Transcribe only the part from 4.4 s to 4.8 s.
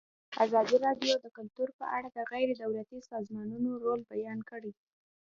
کړی.